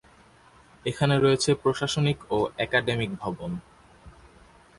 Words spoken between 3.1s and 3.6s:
ভবন।